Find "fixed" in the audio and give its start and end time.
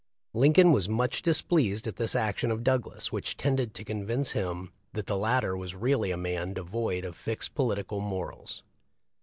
7.15-7.53